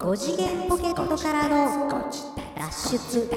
[0.00, 1.90] 5次元ポケットからの
[2.56, 3.30] 脱出。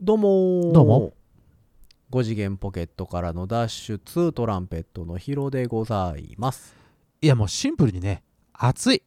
[0.00, 1.12] どうもどうも。
[2.10, 6.74] 5次元ポケットからの脱出トランペットのヒロでございます。
[7.20, 9.02] いやもうシンプルにね暑い。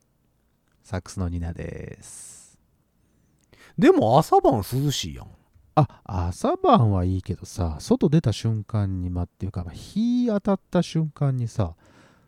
[0.84, 2.58] サックスのニナです。
[3.78, 5.28] でも朝晩涼しいやん。
[5.76, 11.76] あ朝晩はいいけどさ外出た瞬間に待っていうかまあ日当たった瞬間にさ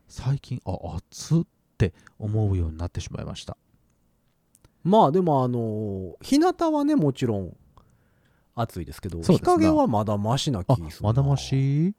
[0.10, 1.44] 最近あ暑っ
[1.80, 3.56] て思うようになってしまいました。
[4.84, 7.56] まあでもあの日向はねもちろん
[8.56, 10.92] 暑いですけどそうですな日陰はまだマシな気あするな。
[11.02, 11.96] まだまし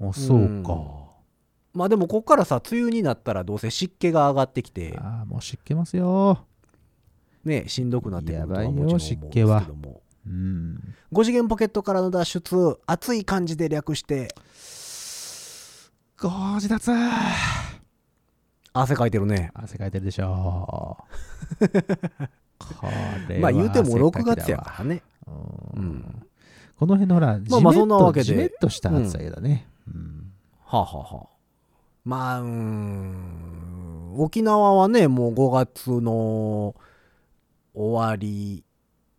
[0.00, 0.76] あそうか、
[1.72, 4.94] まあでもこっからさ梅雨になったらどうせ湿気が上がってきて。
[4.98, 6.46] あーもう湿気ますよ。
[7.44, 9.60] ねしんどくなってくるとはやばいよもちろん思うんですけ湿気は。
[9.60, 10.94] どもうん。
[11.12, 14.28] 5次元ポケットからの脱出熱い感じで略して。
[16.18, 16.90] ゴージ脱
[18.74, 19.50] 汗かいてるね。
[19.54, 20.98] 汗かいてるでしょ
[21.60, 21.66] こ
[22.82, 22.88] れ
[23.36, 24.36] はまあ言うても6汗かきだわ。
[24.36, 25.02] 月やからね。
[25.26, 25.30] う
[25.78, 25.84] うん。
[25.84, 26.26] ん
[26.76, 28.24] この辺のほら、まあまあそんなわけで。
[28.24, 29.68] じめっとした暑さだね。
[29.86, 30.32] うん。
[30.64, 31.26] はあ、はあはあ、
[32.04, 34.14] まあうーん。
[34.16, 36.74] 沖縄はねもう5月の
[37.74, 38.64] 終わり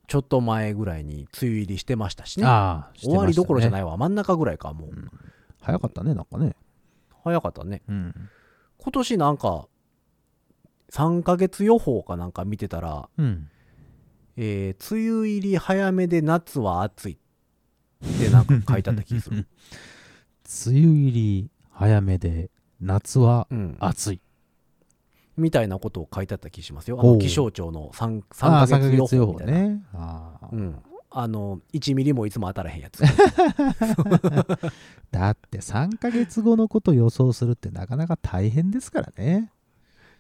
[0.08, 2.46] ちょっと前ぐらいに梅雨入りしてましたしね。
[2.46, 2.98] ああ、。
[2.98, 3.96] 終わりどころじゃないいわ。
[3.96, 5.10] 真ん中ぐらいかもう、うん。
[5.62, 6.56] 早かったね、なんかね。
[7.24, 7.82] 早かったね。
[7.88, 8.30] うん。
[8.86, 9.68] 今年なんか
[10.92, 13.50] 3ヶ月予報かなんか見てたら、うん。
[14.38, 19.48] えー梅雨入り早めで夏は暑いってなんか書いてあった気がする、
[20.68, 24.22] 梅雨入り早めで、夏はうん、暑い。
[25.36, 27.00] みたいなことを書いてあった気しますよ。
[27.02, 29.82] あの気象庁の 3, 3ああ、ヶ3ヶ月予報報みたいな、ね。
[30.52, 30.84] うん、
[31.18, 33.02] あの1ミリもいつも当たらへんやつ。
[35.12, 39.50] だって3ヶ月後のこと予想するってなかなか大変ですからね。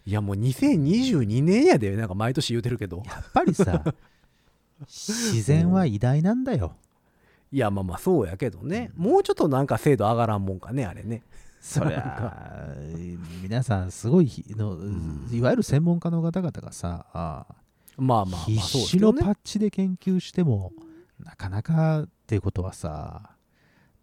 [0.06, 3.04] いやもう2022年やでなんか毎年言うてるけど。
[3.06, 3.84] やっぱりさ、
[4.88, 6.78] 自然は偉大なんだよ。
[7.52, 8.92] いやまあまあそうやけどね。
[8.96, 11.24] もうちょっとなんか精度上がらんもんかねあれね。
[11.60, 12.74] そりゃあ
[13.42, 14.78] 皆さんすごいひの、
[15.30, 17.46] いわゆる専門家の方々がさあ
[17.98, 20.72] まあまあまあ必死のパッチで研究しても
[21.24, 23.32] なかなかっていうことはさ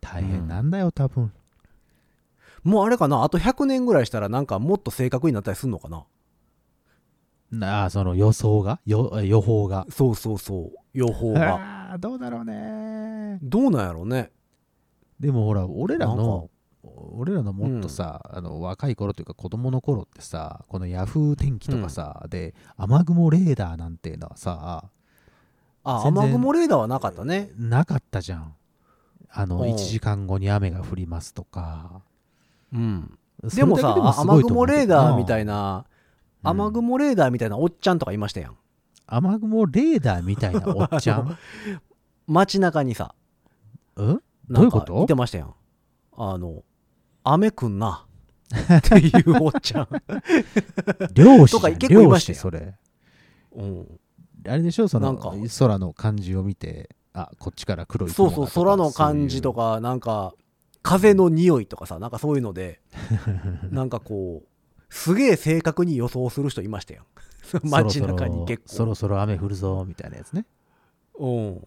[0.00, 1.32] 大変なんだよ多分。
[2.62, 3.24] もうあれかな？
[3.24, 6.04] あと100年ぐらいしたらなんかもっと正確になったりするのかな？
[7.50, 8.80] なあその予想が？
[8.86, 9.86] よ予報が？
[9.90, 10.78] そうそうそう。
[10.94, 11.96] 予報が。
[11.98, 13.38] どうだろうね。
[13.42, 14.30] どうなんやろうね。
[15.20, 16.50] でもほら俺らの
[16.82, 24.84] 俺らのもっとさ、あの若い頃というか子供の頃ってさこのヤフー天気とかさ、で雨雲レーダーなんていうのはさ
[25.84, 27.50] あ雨雲レーダーはなかったね。
[27.56, 28.54] なかったじゃん。
[29.30, 29.66] あのう。
[29.66, 32.02] ん1時間後に雨が降りますとか。
[32.72, 33.18] うん。
[33.54, 35.84] でもさ雨雲レーダーみたいな
[36.44, 36.50] うん。
[36.50, 38.56] 雨雲レーダーみたいなおっちゃんとかいましたやん。
[39.06, 41.36] 雨雲レーダーみたいなおっちゃん？
[42.26, 43.14] 街中にさ。
[43.96, 45.02] うんどういうこと？
[45.02, 45.54] いてましたやん。
[46.16, 46.62] あの
[47.24, 48.06] 雨くんな。
[48.54, 49.88] っていうおっちゃん、
[51.14, 52.74] 漁師とか結構いましたよ漁師それ。
[53.56, 53.86] うん、
[54.46, 54.88] あれでしょ？
[54.88, 55.32] そのなんか。
[55.58, 60.34] 空の感じを見てあこっちから黒いそうそう空の感じとかかなんか
[60.82, 62.80] 風の匂いとかさなんかそういうので
[63.70, 64.48] なんかこう
[64.88, 67.04] すげえ正確に予想する人いましたやん
[67.62, 68.74] 街中に結構。
[68.74, 70.46] そろそろ雨降るぞみたいなやつね。
[71.18, 71.60] うん。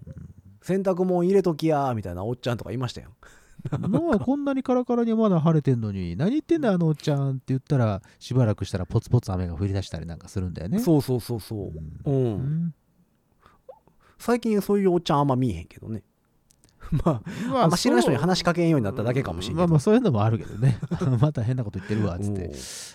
[0.62, 3.12] 洗濯物入れときやみたいなおっちゃんとかいましたやん
[3.80, 10.80] まあこんなにカラカラにまだ晴れてんのに何言ってんだあのおっちゃんって言ったらしばらくしたらポツポツ雨が降り出したりなんかするんだよね。
[10.80, 11.72] そうそうそうそう。
[12.06, 12.76] うん、うん。
[14.18, 16.04] 最近そういうおっちゃんあんま見えへんけどね。
[17.04, 19.60] まあまあんま知らん人に話しかけんようになっただけかもしれんけど。
[19.60, 20.78] まあまあそういうのもあるけどね。
[21.20, 22.46] また変なこと言ってるわっつって。
[22.46, 22.54] うん。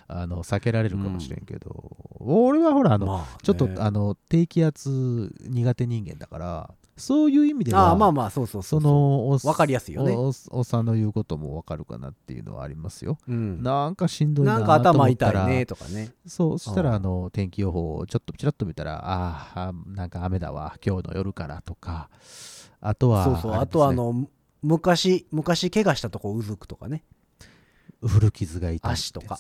[0.09, 3.25] あの避けられるかもしれんけど、俺はほらあの、まあね。
[3.42, 8.81] ちょっとあの低気圧苦手人間だからそういう意味ではああまあまあそうそうそそう。
[8.81, 10.12] のおわかりやすいよね。
[10.12, 13.19] おおおさんの言うこともわかるかなっていうのはありますよ。
[13.28, 16.13] うん、なんかしんどいななんか頭ったら痛いねとかね。
[16.27, 16.97] そうそしたらうん。
[16.97, 22.10] あの天気予報をちょっとちらっと見たらああなんか雨だわ今日の夜からとか。
[22.80, 23.53] あとはそうそう。
[23.54, 24.28] あとあの
[24.63, 27.04] 昔昔怪我したとこうずくとかね。
[28.03, 29.39] 古傷が痛い足とか。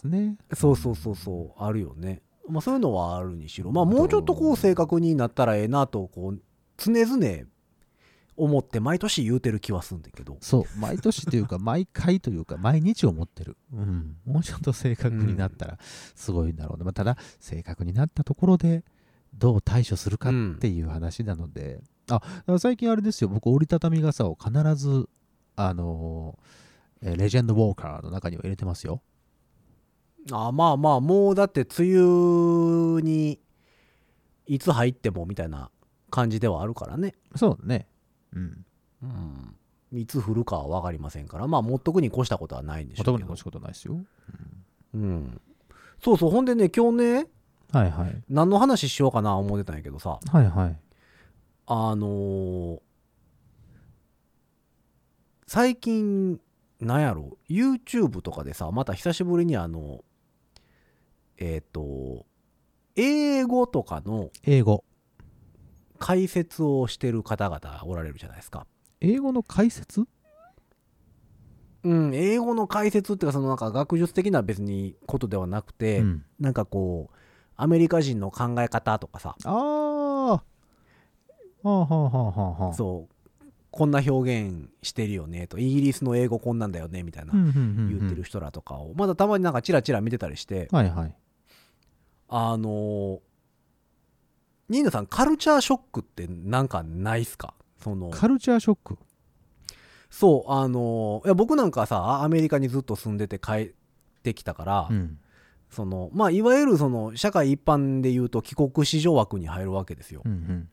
[0.54, 2.22] そうそうそうそうあるよね。
[2.48, 3.70] まあそういうのはあるにしろ。
[3.72, 6.40] まあもうちょっとこう正確になったらええなとこう
[6.76, 7.46] 常々
[8.42, 10.36] 思って毎年言うてる気はすんだけど。
[10.40, 10.78] そう。
[10.78, 15.78] 毎年というか 毎回というか毎日思ってる、うん、もうちょっと正確になったら
[16.14, 18.84] すごいんだろうね、まあ、ただ正確になったところで
[19.34, 23.28] どう対処するかっていう話なので、あだから最近あれですよ。
[23.28, 25.08] 僕折りたたみ傘を必ず
[25.56, 26.70] あのー
[27.02, 29.00] レジェンドウォーカーの中には入れてますよ。
[30.32, 33.40] あまあまあもうだって梅雨に
[34.46, 35.70] いつ入ってもみたいな
[36.10, 37.14] 感じではあるからね。
[37.36, 37.86] そうね
[38.34, 38.64] うん。
[39.02, 39.56] うん
[39.92, 43.12] いつ降るかは分かりませんからまあ持っとくに越したことはないんでしょうけど。
[43.18, 43.98] 特に越しことないですよ。
[44.94, 45.40] うん。
[46.02, 46.30] そうそう。
[46.30, 47.26] ほんでね今日ね
[47.72, 48.22] はいはい。
[48.28, 50.20] 何の話しようかな思ってたんやけどさ。
[50.30, 50.78] はいはい。
[51.66, 52.80] あのー
[55.52, 56.40] 最近
[56.78, 60.04] なんやろ YouTube とかでさまた久しぶりにあの
[61.38, 62.24] えっ、と
[62.94, 64.84] 英語とかの英語
[66.00, 68.66] 解説をしてる方々おられるじゃないですか。
[69.00, 70.06] 英語の解説？
[71.84, 76.24] うん、英語の解説っていうかそのなんか学術的な別にことではなくて、うん。
[76.40, 77.16] なんかこう
[77.56, 79.36] アメリカ人の考え方とかさ。
[79.44, 80.42] ああは
[81.62, 82.74] あはあはあはあはあ。
[82.74, 83.14] そう。
[83.70, 85.58] こんな表現してるよねと。
[85.58, 88.94] イギリスの英語こんなんだよねみたいな言ってる人らとかを。
[88.94, 90.68] まだたまになんかチラチラ見てたりして。
[90.72, 91.14] はいはい。
[92.28, 93.20] あのー
[94.70, 97.52] ニーナさんカルチャーショックってなんかないっすか？
[97.82, 98.08] その。
[98.10, 98.98] カルチャーショック？
[100.10, 103.72] そうあのーいや僕なんかさアメリカにずっと住んでて帰っ
[104.22, 105.18] てきたから、うん。
[105.70, 110.68] そのまあいわゆるその社会一般で言うと帰国子女枠に入るわけですよ、うんうん。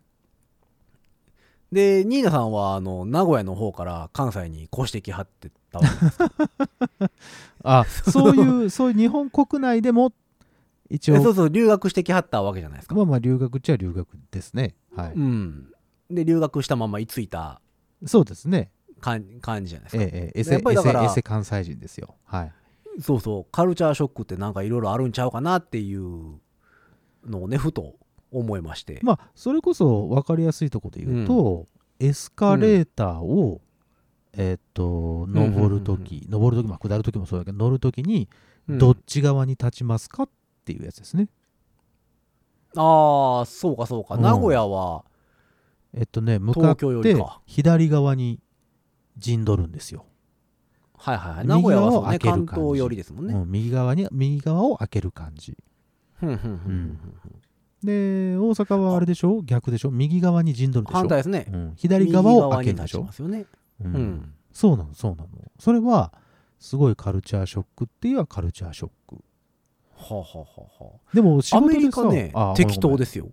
[1.71, 6.17] でニーナさんはあの名古屋の方から関西に越してきはってたわけです
[7.63, 10.13] あそういうそういう日本国内でも
[10.89, 11.15] 一応。
[11.15, 14.75] えそうそう留学してきはったわけじゃないですか、まあまあ留学っちゃ留学ですね。
[14.95, 15.71] はい、うん。
[16.09, 17.61] で留学したまま居ついた
[18.05, 18.71] そうですね。
[18.99, 20.39] 感感じじゃないですか、ええええ。
[20.39, 22.15] エセやっぱりだからエセエセ関西人ですよ。
[22.25, 22.51] はい。
[23.01, 23.45] そうそう。
[23.51, 26.39] カルチャーショックってなんかいろいろあるんちゃうかなっていう
[27.25, 27.95] のをねふと
[28.31, 31.67] 思いまして、まあそれこそ分かりやすいところで言うと、
[31.99, 33.61] エスカレーターを、
[34.33, 38.29] えーっと登るとき、登るとき、まあ、下るときもそうだけど乗るときに
[38.67, 38.77] うん。
[38.77, 40.29] どっち側に立ちますかっ
[40.67, 41.29] ていうやつですね、
[42.75, 44.21] ああそうかそうか、うん。
[44.21, 45.05] 名古屋は
[45.93, 48.41] えっとね向かっ東京よりてか左側に
[49.17, 50.05] 陣取るんですよ、
[50.97, 51.47] はいはいはい。
[51.47, 55.57] 名古屋はそうね右側を開ける感じ関東寄りですもんね、うん右側に右側を開ける感じ。
[56.19, 57.41] ふんふんふんふんふん
[57.83, 59.41] で大阪はあれでしょ？
[59.43, 59.91] 逆でしょ？
[59.91, 60.97] 右側に陣取るでしょ？
[60.97, 61.45] 反対ですね。
[61.51, 63.07] うん、左側を開けるでしょ？
[63.07, 63.45] 右側に立ちま、すよね。
[63.85, 63.93] うん。
[63.93, 64.33] うん。
[64.51, 65.29] そうなのそうなの。
[65.59, 66.11] それは
[66.57, 69.23] すごいカルチャーショックっていうはカルチャーショック
[69.97, 70.45] はあ、は
[70.79, 73.29] あはでも仕事でさメリカねあ適当ですよ。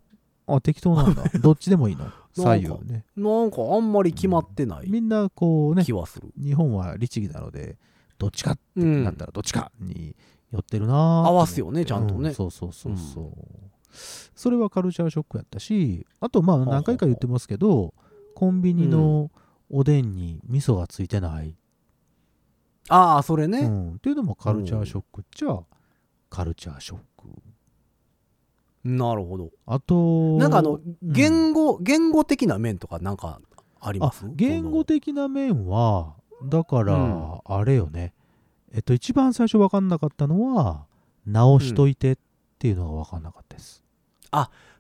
[0.46, 1.24] あ適当なんだ。
[1.40, 2.10] どっちでもいいの？
[2.34, 3.04] 左右ね。
[3.16, 7.76] なんかあんまり決まってないみんなこうね気はする、日本は律儀なので
[8.18, 10.16] どっちかってうんなったらどっちかに
[10.50, 12.30] 寄ってるな合わすよねちゃんとね。
[12.30, 13.32] うそうそうそうそう、
[14.34, 17.94] それはカルチャーショックやったしあとまあはあ何回か言ってますけど
[18.34, 19.30] コンビニの
[19.70, 21.56] おでんに味噌がついてない、
[22.88, 25.60] ああそれね、うん、っていうのもカルチャーショックっちゃ
[26.34, 27.28] カルチャーショック。
[28.84, 29.50] なるほど。
[29.66, 30.96] あとなんかあのうん。
[31.02, 33.40] 言語、言語的な面とかなんか
[33.80, 37.38] ありまあす言語的な面はだから、うん。
[37.44, 38.12] あれよね。
[38.72, 40.86] えっと一番最初分かんなかったのは
[41.24, 42.18] 直しといてっ
[42.58, 43.84] ていうのが分かんなかったです、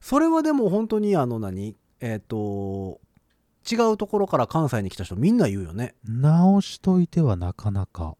[0.00, 1.76] それはでも本当にあの何？
[2.00, 3.00] えっ、と
[3.70, 5.94] 違うところから関西に来た人みんな言うよね。
[6.04, 8.16] 直しといてはなかなか。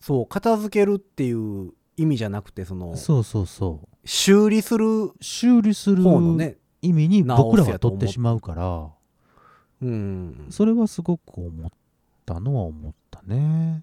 [0.00, 4.08] そう片付けるっていう意味じゃなくてそのそうそうそう。
[4.08, 8.88] 修理する修理する方のね意味に僕らは取ってしまうから。
[9.82, 10.46] うん。
[10.50, 11.70] それはすごく思っ
[12.24, 13.82] たのは思ったね。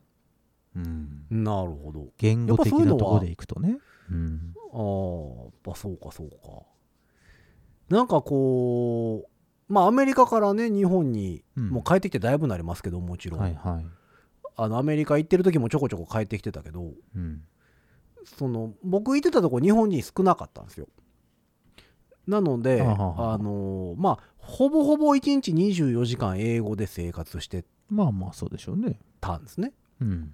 [0.76, 1.26] うん。
[1.30, 2.08] なるほど。
[2.18, 3.78] 言語的なところでいくとね。
[4.12, 4.54] うん。
[4.74, 6.64] ああやっぱそうかそうか。
[7.90, 11.70] なんかこうまあアメリカからね日本にうん。
[11.70, 13.86] もう帰ってきてだいぶなりますけどもちろん、はいはい。
[14.56, 17.42] あのアメリカ行ってる時もちょこちょこ帰ってきてたけどうん
[18.26, 20.88] その僕行ってたとこ日本人少なかったんですよ。
[22.28, 29.00] なのではあのまあほぼほぼ1日24時間英語で生活してまあまあそうでしょうね。
[29.20, 29.74] たんですね。
[30.02, 30.34] うん。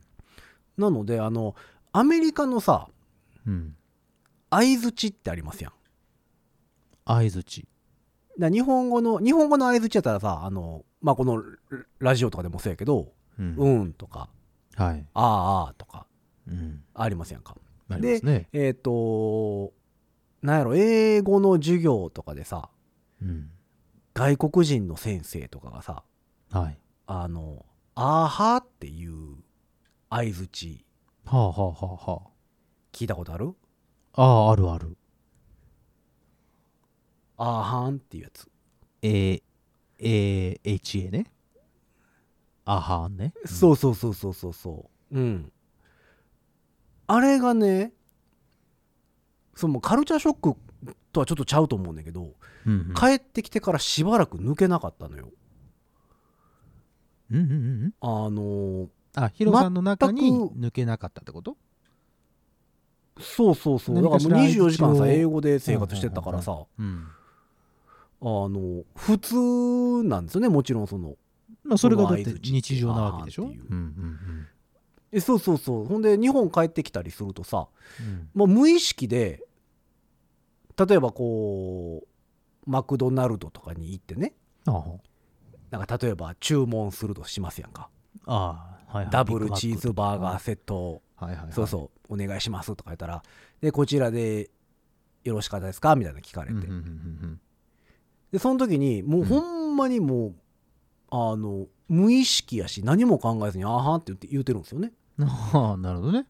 [0.78, 1.56] なのであの
[1.92, 2.88] アメリカのさ
[3.46, 3.76] うん。
[4.52, 5.74] 相づちってありますやん。
[7.06, 7.68] 相づち
[8.40, 11.44] 日本語の日本語の相づちやったらさあのまあこの
[12.00, 13.56] ラジオとかでもそうやけど「うん。
[13.56, 14.30] うん」とか
[14.76, 16.06] はい「ああああ」とか
[16.48, 16.84] うん。
[16.94, 17.56] ありますやんか
[17.98, 18.48] ね。
[18.54, 19.74] えっ、と
[20.42, 22.70] なんやろ英語の授業とかでさ
[23.22, 23.50] うん。
[24.14, 26.04] 外国人の先生とかがさ
[26.52, 26.80] はい。
[27.08, 27.66] あの
[27.96, 29.38] 「あーは」っていう
[30.10, 30.86] 相づち
[31.26, 32.22] はあはあはあは
[32.92, 33.56] 聞いたことある？
[34.14, 34.98] ああああるある。
[37.38, 38.50] あーはんっていうやつ。
[39.02, 39.42] A
[40.00, 41.32] A H A ね。
[42.66, 43.34] あはんね。
[43.46, 45.18] そうそうそうそうそうそう。
[45.18, 45.52] うん
[47.12, 47.92] あれがね
[49.56, 50.56] そのカルチャーショック
[51.12, 52.36] とはちょっとちゃうと思うんだけど、
[52.68, 52.94] うんうん。
[52.94, 55.30] 帰ってきてからしばらく抜けなかったのよ。
[57.32, 61.58] うんうんうんあのーあヒロさんの中に抜けなかったってこと？
[63.20, 63.96] そうそうそう。
[63.96, 66.58] だからもう何かしら24時間さ英語で生活してたからさ。
[66.78, 67.08] うん
[68.22, 71.16] あの普通なんですよねもちろんその。
[71.64, 73.46] まあそれがだって日常なわけでしょ？
[73.46, 73.48] う。
[73.48, 74.48] うんうん
[75.12, 75.86] えそうそうそう。
[75.86, 77.68] ほんで日本帰ってきたりするとさ
[78.00, 78.30] うん。
[78.34, 79.44] もう無意識で
[80.78, 84.34] 例えばこうマクドナルドとかに行ってね。
[84.66, 87.90] なんか例えば注文するとしますやんか。
[88.26, 89.12] ああはいはい。
[89.12, 91.54] ダブルチーズバーガーセットはいはいはい。
[91.54, 92.14] そうそう。
[92.14, 93.24] お願いしますとか言ったら
[93.62, 94.50] でこちらで
[95.24, 95.96] よろしかったですか？
[95.96, 97.42] みたいなの聞かれて、うんうんうん
[98.32, 100.36] でその時にもうほんまにもう、
[101.10, 106.26] あの無意識やし何も考えずに「あーはん」って言って言うてるんですよね、うんあ あなるほどね。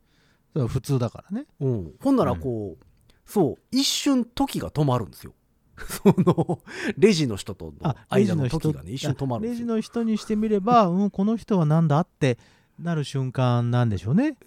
[0.54, 1.46] それは普通だからね。
[1.60, 2.86] うん、ほんならこう、
[3.26, 5.34] そう一瞬時が止まるんですよ。
[5.80, 6.60] その
[6.98, 9.68] レジの人との間の時がね一瞬止まるんレですよ。
[9.68, 12.38] ジの人にしてみれば、 うん、この人はなんだって
[12.80, 14.38] なる瞬間なんでしょうね。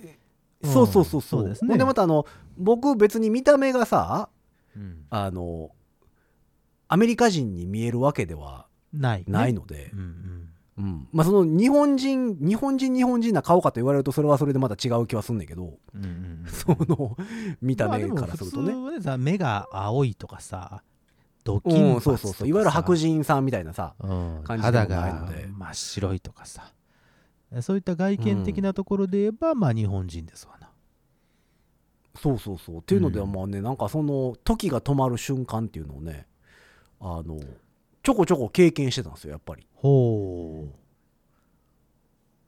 [0.64, 1.40] そうそうそうそう。
[1.40, 1.68] そうですね。
[1.70, 2.26] ほんでまたあの
[2.58, 4.28] 僕別に見た目がさ
[4.76, 5.06] うん。
[5.11, 5.70] あの
[6.88, 9.25] アメリカ人に見えるわけではない、ね。
[9.28, 11.09] ないので、うんうんうん。
[11.12, 17.17] まあ、その日本人日本人日本人な顔かと言われるとそれはそれでまた違う気はすんねんけどうんうんうんその
[17.61, 18.75] 見た目からするとね、
[19.05, 20.83] まあ目が青いとかさ
[21.45, 22.49] ドキうん、そうそうそう。
[22.49, 24.41] いわゆる白人さんみたいなさうん。
[24.45, 26.73] 感じ肌が真っ白いとかさ。
[27.61, 30.71] そういった外見的なところで言えば、まあ日本人ですわな。
[32.14, 36.26] そうそうそうっていうのではうんまあねなんかその時が止まる瞬間っていうのをね
[37.00, 37.41] あの
[38.02, 39.66] ちょこちょこ経験してたんですよやっぱり。
[39.75, 40.75] ほう。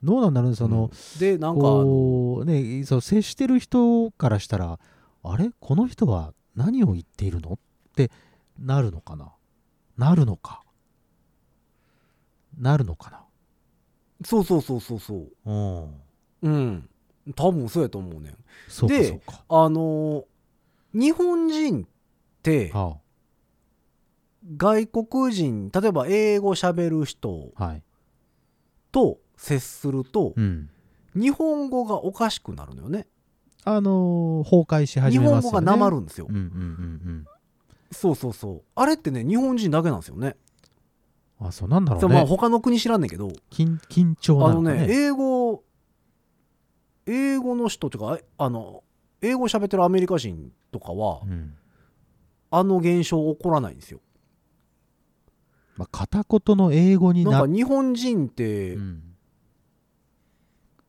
[0.05, 1.19] どうなんだろうねその、うん。
[1.19, 1.65] でなんか
[2.45, 4.79] ねそう接してる人からしたら
[5.23, 5.51] あれ？
[5.59, 7.53] この人は何を言っているの？
[7.53, 7.59] っ
[7.95, 8.11] て
[8.59, 9.33] なるのかな？
[9.97, 10.61] なるのか？
[12.57, 13.25] なるのか
[14.23, 15.31] そうそうそうそうそう。
[15.45, 15.51] な
[16.43, 16.49] うん。
[16.49, 16.89] うん。
[17.35, 18.37] 多分そうやと思うねん。
[18.67, 19.43] そうそうか。
[19.49, 20.25] あの
[20.93, 21.87] 日本人っ
[22.43, 22.97] ては
[24.57, 27.83] 外国人例えば英語喋る人あはい。
[28.91, 30.69] と接するとうん。
[31.15, 33.07] 日本語がおかしくなるのよね。
[33.63, 35.51] あのー崩壊し始日めますよね。
[35.51, 37.25] 本語がなまるんですよ、うんうんうん
[37.91, 38.61] そうそうそう。
[38.75, 40.35] あれってね日本人だけなんですよね。
[41.39, 43.29] うんあそうなんだろそううまあね他の国知らんねんけど。
[43.51, 44.87] 緊緊張あのなのかね。
[44.87, 45.63] ね英語
[47.05, 48.83] 英語の人っていうかああの
[49.21, 51.53] 英語喋ってるアメリカ人とかはうん。
[52.51, 53.99] あの現象起こらないんですよ
[55.77, 59.01] まあ、片言の英語にななんか日本人って、いうん。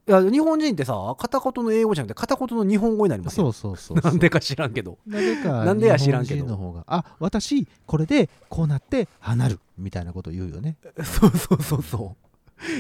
[0.07, 3.51] や日本人ってさ片言の英語じゃなくて片言の日本語になりますよ。
[3.51, 4.99] そうそうそうなんでか知らんけど。
[5.05, 6.85] なんでや知らんけど。
[6.87, 10.77] あ私これでこうなって離るみたいなこと言うよね。
[11.03, 12.17] そうそうそうそ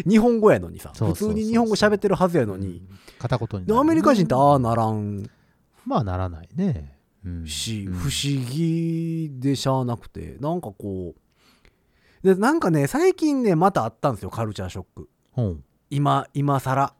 [0.07, 0.09] う。
[0.09, 2.99] 日本語やのにさ普通に日本語喋ってるはずやのに、うん。
[3.19, 3.67] 片言になる。
[3.67, 5.29] でアメリカ人ってああならん。
[5.85, 7.47] まあならないね、うん。
[7.49, 7.95] し、うん。
[7.95, 8.11] 不思
[8.53, 10.37] 議でしゃあなくて。
[10.39, 11.21] なんかこう
[12.23, 15.09] でなんかね最近ねまたあったんですよカルチャーショック。
[15.37, 15.43] う。
[15.43, 16.95] ん今今更。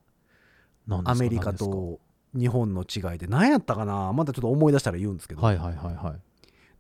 [1.05, 1.99] アメリカと
[2.33, 3.27] 日本の違いで。
[3.27, 4.13] 何やったかな？
[4.13, 6.21] まだちょっと思い出したら言うんですけど、はいはいはいはい。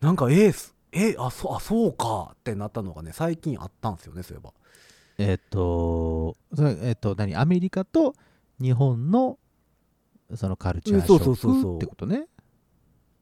[0.00, 2.30] なんかえーすえあそうあそうか。
[2.34, 4.52] ってなったのがね最近あったんですよねそういえば。
[5.18, 7.34] えっとそれえっと何？
[7.34, 8.14] アメリカと
[8.60, 9.38] 日本の
[10.34, 12.28] そのカルチャーショックってことね？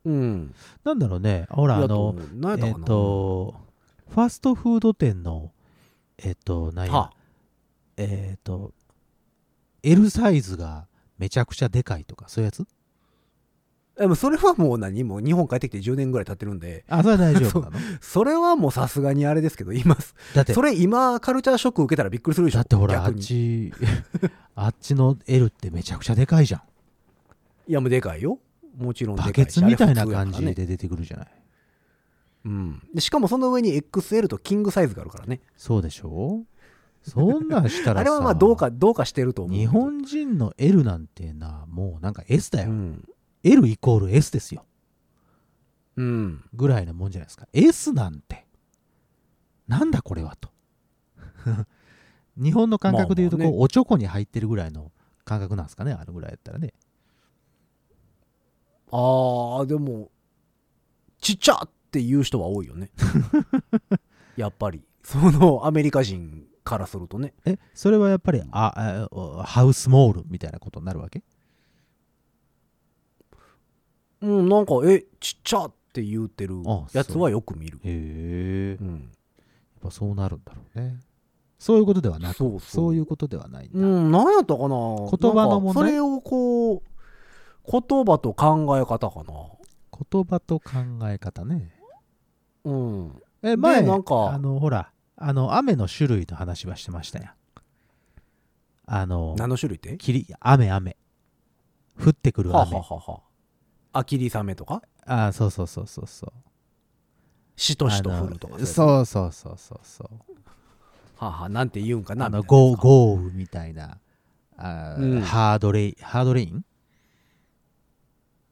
[0.04, 0.54] うん。
[0.84, 1.46] なんだろうね。
[1.48, 2.14] ほらあの
[2.58, 3.54] えっと
[4.10, 5.50] ファストフード店の
[6.18, 7.12] えっと何やは
[7.96, 8.72] えっと
[9.82, 10.86] L サイズが
[11.18, 12.66] めちゃくちゃでかいとかそういうやつ？
[13.98, 15.04] でもそれはもう何？
[15.04, 16.84] もう日本帰ってきて10年ぐらい経ってるんで。
[16.88, 17.78] あそれは大丈夫なの？
[18.00, 19.96] それはもうさすがにあれですけど今
[20.34, 20.52] だって。
[20.54, 23.72] それ今カルチャーショック受けたらびっくりするでしょだってほらあっち
[24.56, 26.62] あっちの L ってめちゃくちゃでかいじゃん。
[27.68, 28.38] いやもうでかいよ。
[28.76, 29.36] もちろんでかいし。
[29.36, 31.28] バケツみたいな感じで出てくるじゃない？
[32.44, 35.40] うん、でしかもその上に XL とキングサイズがあるからね。
[35.56, 36.44] そうでしょ？
[37.02, 43.08] そんなんしたらさ あれはまあどうかどうかしてると思う日本人の L なんてなもうなんか S だよ、うん。
[43.42, 44.64] L イコール S ですよ。
[45.96, 46.44] うん。
[46.54, 47.46] ぐらいなもんじゃないですか。
[47.52, 48.46] S なんて。
[49.68, 50.50] なんだこれはと。
[52.36, 53.64] 日本の感覚でいうとこう、まあまあね。
[53.64, 54.90] おちょこに入ってるぐらいの
[55.24, 55.92] 感覚なんですかね？
[55.92, 56.74] あのぐらいやったらね。
[58.90, 60.10] あーでも
[61.20, 62.90] ちっちゃって言う人は多いよね。
[64.36, 64.82] やっぱり。
[65.04, 67.34] そのアメリカ人からするとね。
[67.44, 71.22] えそれはやっぱりああハウスモールみたいなことになるわけ？
[74.22, 77.78] うんなんかえちっちゃって言うてるあやつはよく見る。
[77.84, 79.10] へえやっうん、
[79.82, 81.00] ぱそうなるんだろうね。
[81.58, 82.60] そういうことではなくそうそう。
[82.60, 84.68] そういうことではないんだ、うん、なんやったかな？
[84.68, 86.82] 言葉の問題それをこう
[87.70, 89.32] 言葉と考え方かな。
[90.10, 90.72] 言葉と考
[91.04, 91.70] え方ね
[92.64, 93.22] うん。
[93.42, 97.30] え前なんかあのほらあの雨の種類の話はしてましたやん。
[98.86, 99.96] あの何の種類って？
[99.96, 100.96] 霧雨雨。
[101.98, 103.20] 降ってくるはあ、雨はあはあは
[103.92, 104.82] あ、アキリサメとか？
[105.06, 106.32] あそうそうそうそうそう。
[107.56, 110.08] しとしと降るとかうそうそうそうそうそう。
[111.16, 112.26] はあ、はあ、なんて言うんかな？
[112.26, 113.98] あの豪豪雨みたいな。
[114.56, 115.20] あー、うん。
[115.20, 116.64] ハードレイハードレイン？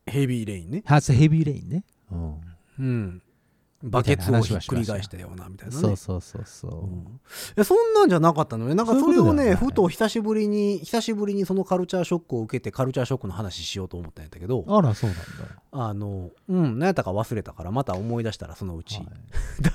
[0.07, 0.83] ヘビーレインね。
[0.87, 2.41] ヘビーレインね、うん。
[2.79, 3.23] うん
[3.83, 5.81] バケツをひっくり返したようなみたいなね。
[5.81, 6.91] そうそうそうそう、うん。
[6.91, 7.05] い
[7.57, 8.75] やそんなんじゃなかったのね。
[8.75, 15.25] なんかそれをねふと久しぶりに久しぶりにそのカルチャーショックを受けてカルチャーショックの話しようと思ったんやけどあらそうなんだ。
[15.73, 19.07] あのうん何やったか忘れたからまた思い出したらそのうち、はい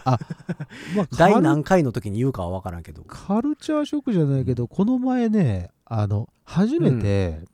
[0.08, 0.20] あ、
[0.96, 3.04] まあ、カ第ル何回の時に言うかは分からんけど。
[3.04, 7.46] カルチャーショックじゃないけど、この前ね、あの、初めて、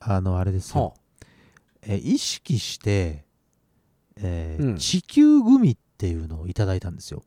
[0.00, 0.92] あの、あれですよ、は
[1.82, 3.24] え意識して、
[4.16, 4.76] えーうん。
[4.76, 7.22] 地球グミっていうのをいただいたんですよ。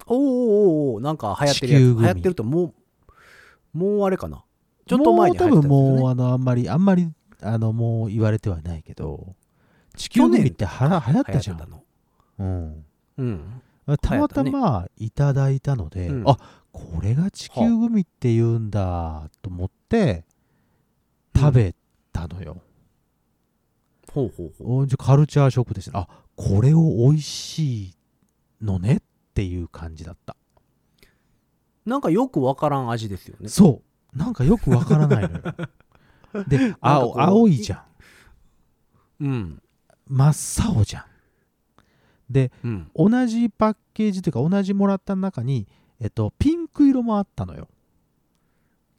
[0.00, 1.82] あ、おーおーおーおーなんか流行ってるやつ。
[1.82, 2.74] 流行ってるともう
[3.76, 4.44] もうあれかな。
[4.86, 6.00] ちょっと前に流もう多分行ってたやつですよね。
[6.00, 7.10] もう、あの、あんまり、あんまり、
[7.42, 9.34] あの、もう言われてはないけど、
[9.96, 11.82] 地球グミってはら流行ったじゃん。
[12.38, 12.84] うん。
[13.18, 13.62] うん。
[14.00, 16.30] たまたまいただいたので、うん。
[16.30, 16.38] あ
[16.72, 20.24] これが地球グミって言うんだと思って
[21.36, 21.74] 食べ
[22.12, 22.60] たのよ、
[24.12, 24.78] ほうほうほう。
[24.80, 27.96] おじゃカルチャーショックですねあこれを美味しい
[28.60, 29.02] のねっ
[29.34, 30.36] ていう感じだった。
[31.86, 33.48] なんかよくわからん味ですよね。
[33.48, 33.82] そ
[34.14, 34.18] う。
[34.18, 35.42] なんかよくわからないのよ。
[36.48, 37.84] で青う青いじゃ
[39.20, 39.24] ん。
[39.24, 39.62] うん。
[40.08, 41.04] 真っ青じゃん。
[42.30, 42.90] でうん。
[42.94, 45.68] 同じパッケージというか同じもらった中に、
[46.00, 47.68] えっと、ピンク色もあったのよ。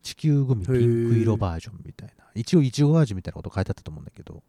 [0.04, 2.26] 地球グミピンク色バージョンみたいな。
[2.36, 4.44] 一応いちご味みたいなこと書いてあったと思うんだけど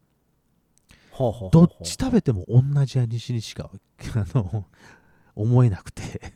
[1.25, 3.71] はあはあはあはあどっち食べても同じ味にしか
[4.15, 4.67] あの
[5.35, 6.35] 思えなくて。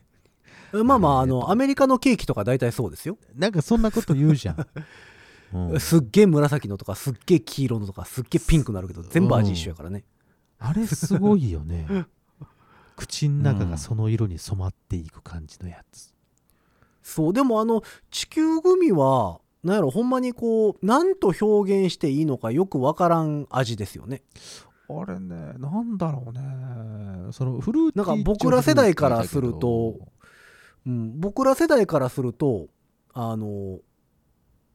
[0.72, 3.18] まあまああのアメリカのケーキとか大体そうですよ。
[3.34, 4.66] なんかそんなこと言うじゃん、
[5.72, 5.80] うん。
[5.80, 10.04] すっげえ紫のとかすっげえ黄色のとかすっげえピンクになるけど全部味一緒やからね。
[10.60, 12.06] あれすごいよね。
[12.96, 16.14] 口の中がその色に染まっていく感じのやつ、
[17.02, 24.22] そうでもあの地球グミはなんやろほんまにこうなんと表現していいのかよくわからん味ですよね
[25.03, 27.33] あれねなんだろうね。
[27.33, 29.96] そのフルーティーなんか僕ら世代からすると
[30.87, 32.68] うん、僕ら世代からすると
[33.12, 33.79] あの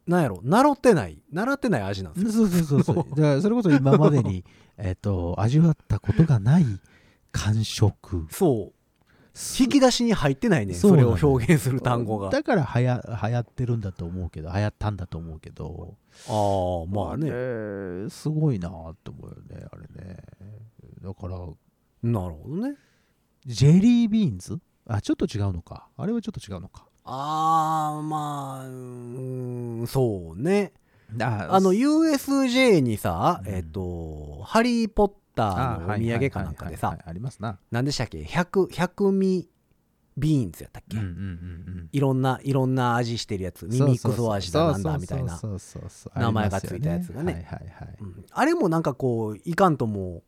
[0.07, 2.31] なんやろ習ってない習ってない味なんですよ。
[2.31, 2.95] そうそうそうそう。
[3.15, 4.45] だからそれこそ今までに
[4.77, 6.65] えっと味わったことがない
[7.31, 8.27] 感触。
[8.29, 8.74] そう
[9.59, 12.29] 引き出しに入ってないねそれを表現する単語が。
[12.29, 15.97] あだからはや流行ってるんだと思うけど流行ったんだと思うけど。
[16.29, 17.29] あまあね。
[17.29, 20.17] れすごいなって思うよねあれね。
[21.01, 21.37] だから
[22.03, 22.75] なるほどね。
[23.45, 24.57] ジェリービーンズ？
[24.87, 25.89] あちょっと違うのか。
[25.97, 26.85] あれはちょっと違うのか。
[27.03, 30.71] ああまあうーんそうね。
[31.19, 33.53] ああの USJ にさ、うん。
[33.53, 36.97] えっ、と「ハリー・ポッター」のお土産かなんかでさ
[37.71, 38.23] 何でしたっけ？
[38.23, 39.49] 百百味
[40.17, 43.65] ビーンズやったっけ、うんうんうんいろんないろんな味してるやつ。
[43.67, 45.39] ミミックス味だなんだみたいな。
[46.15, 47.47] 名前がついたやつがね。
[48.31, 50.23] あれもなんかこういかんとも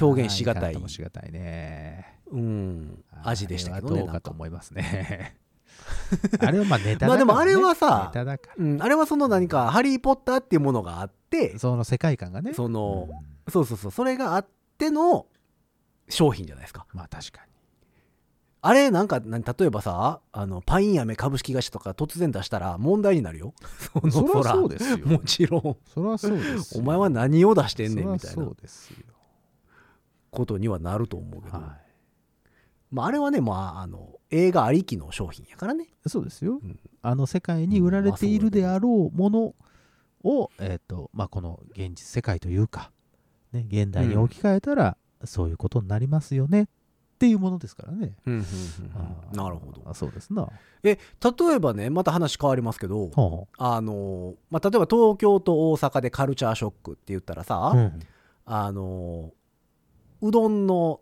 [0.00, 0.74] 表現しがたい。
[0.74, 2.18] いね。
[2.30, 5.36] うん、味でしたけどあれはどうかと思いますね。
[6.40, 8.12] あれはまあネタだから、ね、まあでもあれはさ
[8.56, 12.52] うん、あれはその何か「ハリー・ポッター」っていうものがあってらその世界観がね。
[12.54, 13.90] そのうんそうそうそう。
[13.90, 15.26] それがあっての
[16.08, 16.86] 商品じゃないですか。
[16.92, 17.48] まあ確かに。
[18.60, 23.54] あれなんか何例えばさあのパイン飴株式会社とか突然出したら問題になるよ。
[23.92, 24.52] そのそりゃら。
[24.54, 24.98] そうですよ。
[25.06, 25.76] もちろん。
[25.86, 26.82] そりゃそうですよ。
[26.82, 28.46] お前は何を出してんねんみたいな。
[30.30, 31.78] ことにはなると思うけど、は
[32.90, 35.84] まあ、あれはね、まあ、あの映画ありきの商品やからね。
[35.84, 36.78] いそうですよ、うん。
[37.02, 39.54] あの世界に売られているであろうもの
[40.22, 42.92] を、えっ、とまあこの現実世界というか
[43.52, 46.62] ね現代に置き換えたら、そういうことになりますよね。
[46.64, 46.66] っ
[47.18, 49.82] ていうものですからね、あーなるほど。
[49.84, 50.48] あそうですな。
[50.84, 50.98] え
[51.40, 58.00] 例えばねまた話変わりますけどほあの、まあ、例えば東京と大阪でカルチャーショックって言ったらさ、う、うん、
[58.44, 59.32] あの
[60.22, 61.00] うどんの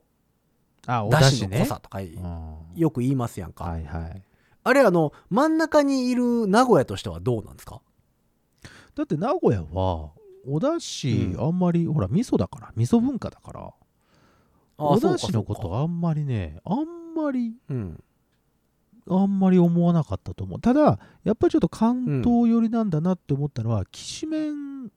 [0.87, 2.56] だしの濃さとかうん。
[2.74, 4.22] よく言いますやんか、はいはい。
[4.64, 7.82] あれあの真ん中にいる名古屋としてはどうなんですか？
[8.94, 10.12] だって名古屋は
[10.46, 11.46] お出汁うん。
[11.46, 13.61] あんまり、ほら味噌だから味噌文化だから。
[14.78, 18.02] あおそうか出汁のことあんまりねあんまりうん。
[19.09, 20.61] あんまり思わなかったと思う。
[20.61, 24.90] ただやっぱりちょっと関東寄りなんだなって思ったのは、きしめん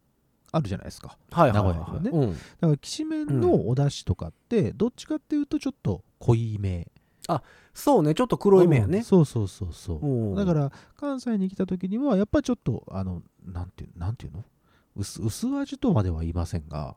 [0.51, 1.17] あるじゃないですか。
[1.31, 2.33] はいはいはい名古屋にうん。
[2.33, 6.87] だからきしめんのお出汁とかってどっちかっていうとちょっと濃いめ。
[7.73, 8.15] そうね。
[8.15, 8.97] ちょっ黒い目やね。
[8.97, 9.03] うん。
[9.03, 10.05] そうそうそうそう。
[10.05, 10.35] うん。
[10.35, 14.43] だから関西に来た時にはやっぱりちょっとあのなんていうなんていうの？
[14.95, 16.95] 薄薄味とまでは言いませんが。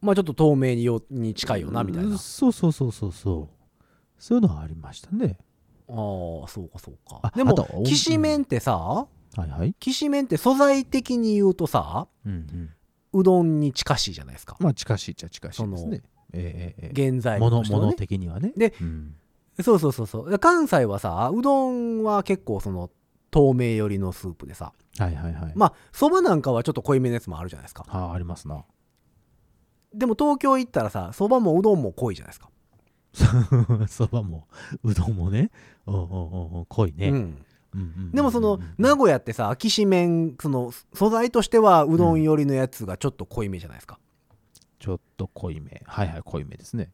[0.00, 2.10] まあちょっと透明によに近いよなみたいな。
[2.10, 3.84] うんそうそうそうそうそう。
[4.18, 5.38] そういうのはありましたね。
[5.88, 7.20] ああそうかそうか。
[7.22, 9.74] あでもきしめんってさはいはい。
[9.78, 12.70] きしめんって素材的に言うとさうんうん。
[13.20, 14.56] うどんに近しいじゃないですか。
[14.60, 18.52] まあ近しいっちゃ近しいですそのねええええ原材料ものもの的にはね。
[18.56, 19.14] でうん。
[19.60, 20.38] そうそうそうそう。
[20.38, 22.90] 関西はさうどんは結構その
[23.32, 24.72] 透明寄りのスープでさ。
[24.98, 25.52] はいはいはい。
[25.56, 27.84] まあそばなんかはちょっと濃いめのやつもあるじゃないですか。
[27.88, 28.64] ああありますな。
[29.94, 32.50] でも東京行ったらさそばもうどんも濃いじゃないですか。
[33.88, 34.46] そばも
[34.84, 35.50] うどんもね。
[35.86, 37.14] うんうんうんうん濃いね、うん。
[37.14, 37.20] うん
[37.74, 43.98] うんうんでもその名古屋ってさきしめんその素材としてはうどん寄りのやつがちょっと濃いめじゃないですか、
[44.78, 45.82] ちょっと濃いめ。
[45.86, 46.90] はいはい濃いめですね。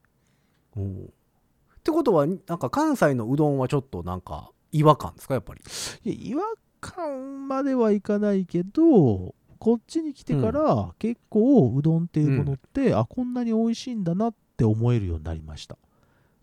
[0.77, 5.61] ってことはなんか関西のうどんはちょっとなんか違和感ですかやっぱり？
[6.04, 6.44] いや違和
[6.81, 15.76] 感まではいかないけどこっちに来てから結構うどんっていうものって、あこんなに美味しいんだなって思えるようになりました。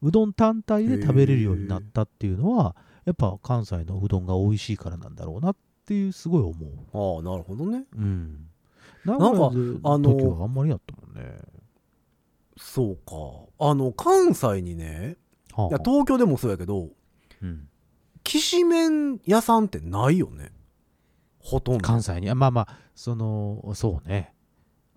[0.02, 7.16] うどん単体で食べれるようになったっていうのはやっぱ関西のうどんが美味しいからなんだろうなっていうすごい思う。
[7.16, 7.86] ああなるほどね。
[7.96, 8.48] うん。
[9.06, 11.38] 名なんかあの時はあんまりやったもんね。
[12.58, 13.14] そうか。
[13.60, 15.16] あの関西にね
[15.54, 16.90] はいや東京でもそうやけど
[17.42, 17.70] うん
[18.26, 20.52] きしめん屋さんってないよね？
[21.40, 21.82] ほとんど。
[21.88, 22.30] 関西に。
[22.30, 24.34] あまあまあそのそうね。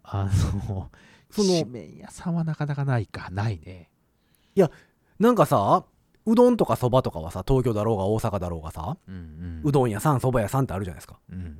[0.02, 0.30] あの
[1.30, 3.30] そのきしめん屋さんはなかなかないか。
[3.30, 3.90] ないね。
[5.20, 5.84] なんかさ
[6.26, 9.62] うどんとかそばとかはさ東京だろうが大阪だろうがさうんうん。
[9.62, 11.18] うどん屋さんそば屋さんってあるじゃないですか。
[11.30, 11.54] うんうんうんう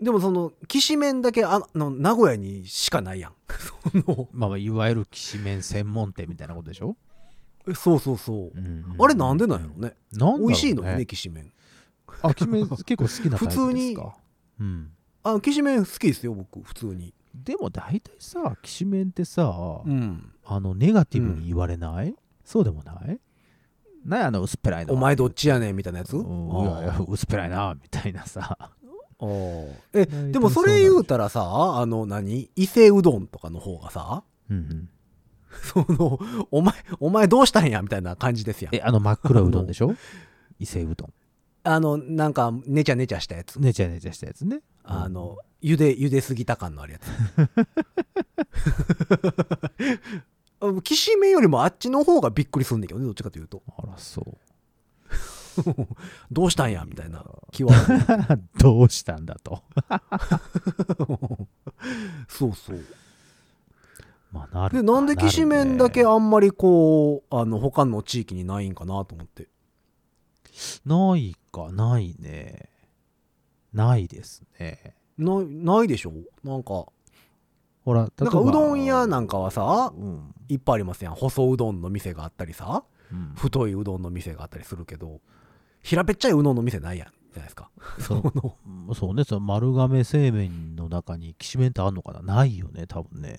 [0.00, 0.04] ん。
[0.04, 3.34] でもそのきしめんだけあの名古屋にしかないやん。
[4.02, 4.28] その。
[4.32, 6.96] まあ、いわゆるきしめん専門店みたいなことでしょ、
[7.68, 8.58] えそうそうそう。
[8.58, 9.94] うんあれなんでなんやろね。
[10.12, 10.38] なね。
[10.38, 11.52] 美味しいのよねきしめん。
[12.22, 13.62] あきしめん結構好きなタイプですか？
[13.62, 13.96] 普通に。
[14.60, 14.90] うん、
[15.22, 17.14] あきしめん好きですよ僕普通に。
[17.34, 20.32] でも大体さきしめんってさ、うん。
[20.44, 23.18] あのネガティブに言われない、そうでもない？
[24.04, 26.16] なあの薄っぺらいのお前どっちやねんみたいなやつ？
[26.16, 26.50] うん。
[26.50, 28.58] いやいやあ薄っぺらいなみたいなさ。
[29.20, 29.72] ー。
[29.94, 32.50] えでもそれ言うたらさあの何？
[32.56, 34.88] 伊勢うどんとかの方がさうんうん
[35.62, 36.18] その
[36.50, 38.74] お前お前どうしたんやみたいな感じですやん。
[38.74, 39.94] えあの真っ黒いうどんでしょ？
[40.58, 41.12] 伊勢うどん。
[41.64, 43.56] あのなんかねちゃねちゃしたやつ。
[43.60, 44.60] ねちゃねちゃしたやつね。
[44.84, 47.08] あの茹で茹ですぎた感のあるやつ。
[50.82, 53.62] きしめんよりもあっちの方がびっくりすんねんけどねどっちかというと。
[53.78, 54.36] あらそう。
[56.32, 57.72] どうしたんやみたいな気は。
[58.58, 59.62] どうしたんだと。
[62.28, 62.84] そうそう
[64.32, 69.48] まあなるでなんできしめんだけあんまりこうあの他の地域にないんかなと思って。
[70.84, 72.68] ないかないね。
[73.72, 74.94] ないですね。
[75.18, 76.12] ないないでしょ？
[76.44, 76.86] なんか
[77.84, 80.34] ほら例えばなんかうどん屋なんかはさうん。
[80.48, 81.14] いっぱいありますやん。
[81.14, 83.32] 細うどんの店があったりさうん。
[83.34, 85.20] 太いうどんの店があったりするけど
[85.82, 87.70] 平べっちゃいうどんの店ないやんじゃないですか。
[87.98, 88.22] そう。
[88.94, 89.24] そうね。
[89.24, 92.20] その丸亀製麺の中にきしめんってあんのかな？
[92.22, 93.38] ないよね多分ね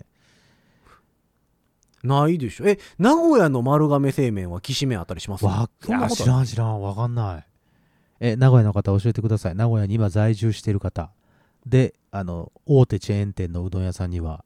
[2.03, 2.65] ないでしょ。
[2.67, 5.45] え名古屋の丸亀製麺はきしめんあったりします？
[5.45, 6.23] わそんなこと。
[6.23, 7.45] 知らん知らんわかんない。
[8.19, 9.55] え名古屋の方教えてください。
[9.55, 11.11] 名古屋に今在住している方。
[11.65, 14.43] であの大手チェーン店のうどん屋さんには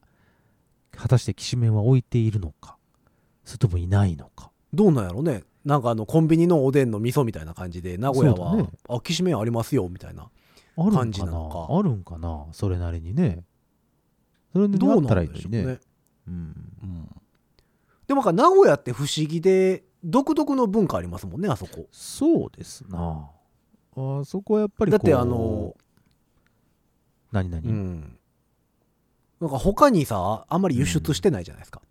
[0.96, 2.76] 果たしてきしめんは置いているのか？
[3.44, 4.50] それともいないのか？
[4.72, 5.42] どうなんやろね。
[5.64, 8.68] なんかあのコンビニのおでんの味噌みたいな感じで名古屋は、ね。
[8.88, 10.30] あきしめんありますよみたいな
[10.76, 11.76] あるん感じかななのか。
[11.76, 12.46] あるんかな？
[12.52, 13.42] それなりにね。
[14.52, 15.80] それでどうなあったらいいんでしょうねのにね。
[16.28, 16.34] うん。
[16.34, 17.08] うん
[18.08, 21.86] でも名古屋って不思議で独特の文化ありますもんねあそこ。
[21.92, 23.30] そうですな。
[23.96, 25.76] あそこはやっぱりだってあの
[27.30, 28.18] 何々、うん。
[29.40, 31.82] なんか他にさあんまり輸出してないじゃないですか、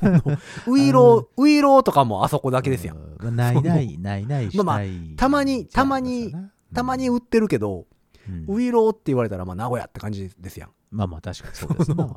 [0.00, 0.38] その
[0.72, 2.96] ウイローウイローとかもあそこだけですやん。
[2.96, 3.16] うん。
[3.20, 6.32] まあないないないないまあまあしたまにたまに
[6.72, 7.86] たまに売ってるけど、
[8.28, 8.44] うん。
[8.46, 10.70] ウイローって言われたらまあ名古屋って感じですやん。
[10.92, 12.08] まあまあ確かにそうですな。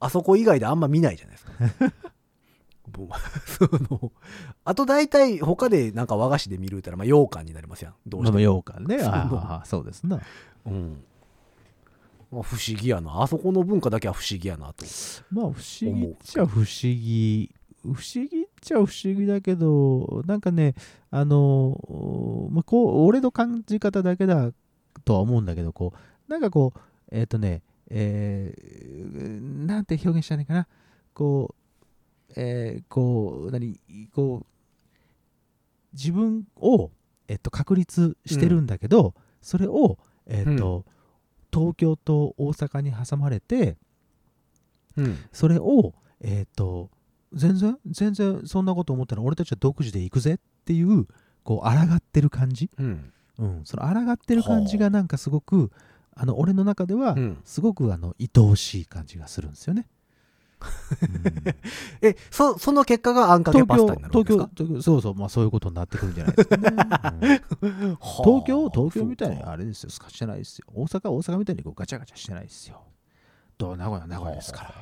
[0.00, 1.52] あそこ以外であんま見ないじゃないですか
[2.96, 3.08] もう
[3.48, 4.12] その
[4.64, 7.94] あと大体他でなんか和菓子で見るたらまあ羊羹になりますやん。
[8.06, 9.02] どうしても、羊羹ね。
[9.02, 10.20] ああそうですな。
[10.66, 11.04] うん。
[12.30, 13.22] まあ不思議やな。
[13.22, 14.84] あそこの文化だけは不思議やなと。
[15.30, 17.50] まあ不思議っちゃ不思議。
[17.84, 20.74] 不思議っちゃ不思議だけどなんかね
[21.10, 24.52] あの、まあ、こう俺の感じ方だけだ
[25.04, 30.66] とは思うんだけどこうなんかこうえっ、とねえーなんて表現したらいいかな。
[31.12, 31.63] こう
[32.36, 33.78] えーこう何？
[34.14, 34.46] こう
[35.92, 36.90] 自分を、
[37.28, 40.84] えっと、確立してるんだけど、それを、えっと
[41.52, 43.76] 東京と大阪に挟まれて
[44.96, 45.18] うん。
[45.32, 46.90] それをえっ、と
[47.32, 51.06] 全然全然そんなこと思ったら俺たちは独自で行くぜっていう
[51.44, 53.12] こう抗ってる感じ、うん。
[53.38, 55.70] うん、その抗ってる感じがなんかすごく
[56.16, 57.38] あの俺の中ではうん。
[57.44, 59.86] すごくあの愛おしい感じがするんですよね。
[61.02, 61.54] うん。
[62.02, 64.50] えそその結果があんかけパスタになるんですか？
[64.54, 66.56] 東京東京そうそうまあそういうことになってくるんじゃないですか
[67.12, 67.42] ね。
[67.60, 67.70] うん。
[68.00, 70.66] 東京東京みたいになあれですよスカしてないですよ。
[70.74, 72.82] 大阪大阪みたいにこうガチャガチャしてないですよ。
[73.58, 74.70] どう名古屋名古屋ですから。
[74.70, 74.72] っ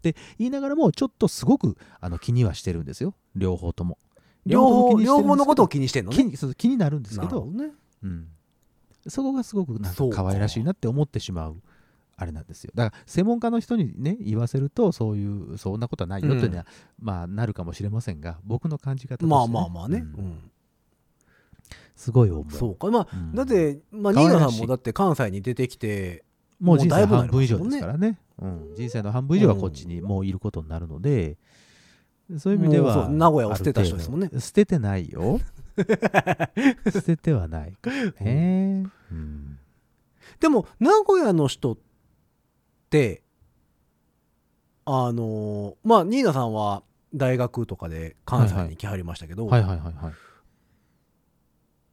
[0.00, 3.14] て言いながらもちょっとすごくあの気にはしてるんですよ。
[3.34, 3.98] 両方とも。
[4.46, 6.16] 両方両方のことを気にしてんのね。
[6.16, 7.44] 気にそう気になるんですけど。
[7.46, 7.70] ね。
[8.02, 8.28] うん、
[9.08, 10.08] そこがすごくなんか。
[10.10, 11.56] 可愛らしいなって思ってしまう
[12.18, 12.72] あれなんですよ。
[12.74, 16.66] だから専門家の人にね言わせるとそういうそんなことはないよというのは、
[17.00, 20.24] まあなるかもしれませんが僕の感じ方として、まあまあまあね、うん。
[20.24, 20.50] うん。
[21.94, 22.52] すごい思う。
[22.52, 22.88] そうか。
[22.88, 23.34] まあ、うん。
[23.34, 26.24] だって、まあ、可愛らしいニーナさんもだって関西に出てきて
[26.60, 28.18] もう人生半分以上ですからね。
[28.40, 31.36] うん、人生の半分以上はこっちにもういることになるので、
[32.36, 33.08] そういう意味では。
[33.08, 34.30] 名古屋を捨てた人ですもんね。
[34.38, 35.40] 捨ててないよ。
[36.92, 37.70] 捨ててはない。
[37.70, 38.84] へえ。
[39.12, 39.58] うん。
[40.40, 41.87] でも名古屋の人って
[44.84, 46.82] あのーまあニーナさんは
[47.14, 50.12] 大学とかで関西に来はりましたけど、はいはいはいはい。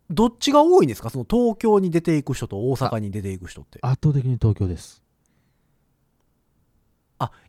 [0.10, 1.10] どっちが多いんですか？
[1.10, 5.03] その東京に出ていく人と大阪に出ていく人ってあ圧倒的に東京です。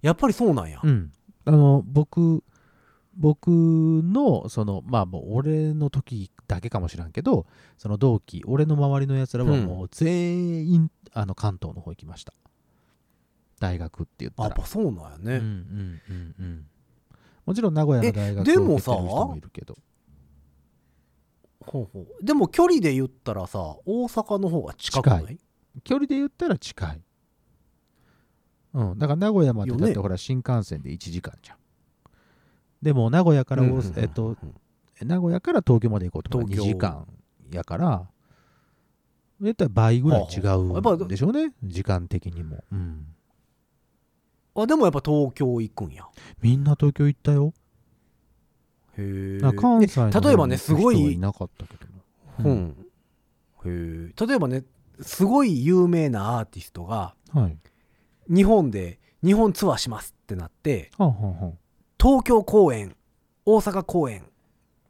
[0.00, 1.12] やっぱりそうなんや、うん。
[1.44, 2.42] あの、僕、
[3.16, 12.32] 僕の、その、まあもう俺の時だけかもしらんけど、その同期、俺の周りのやつらはもう全員、あの関東の方行きました。
[13.60, 14.46] 大学って言ったら。
[14.46, 14.56] あやっ。
[14.56, 16.66] ぱそうなんやね、うんうんうんうん。
[17.44, 19.78] もちろん名古屋の大学えでもさを受けてる人もいるけど。
[21.60, 22.24] ほうほう。
[22.24, 25.26] でも距離で言ったらさ大阪の方が近くない？
[25.26, 25.38] 近
[25.84, 27.02] 距離で言ったら近い。
[28.74, 28.98] うん。
[28.98, 31.56] だから名古屋までだってほら新幹線で1時間じゃん。
[32.82, 34.36] でも名古屋から大うんうんえっと
[35.02, 36.72] 名古屋から東京まで行こうとか2東京。
[36.74, 37.06] 時間
[37.50, 38.08] やから
[39.40, 41.52] 絶対倍ぐらい違うんでしょうね。
[41.62, 43.06] 時間的にも、うん、
[44.56, 46.04] あでもやっぱ東京行くんや。
[46.42, 47.52] みんな東京行ったよ。
[48.98, 52.76] へえ関西の例えばねすごいいなかったけどもうん、
[53.64, 54.64] へえ例えばね
[55.00, 57.58] すごい有名なアーティストがはい。
[58.28, 61.52] 日本で日本ツアーしますってなってはあ、はあはあ。
[62.00, 62.96] 東京公演
[63.44, 64.24] 大阪公演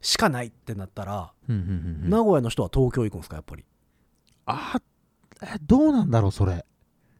[0.00, 2.10] しかないってなったら、うんうんうんうん。
[2.10, 3.64] 名古屋の人は東京行くんですかやっぱり。
[4.46, 4.80] あ
[5.42, 6.64] えどうなんだろうそれ。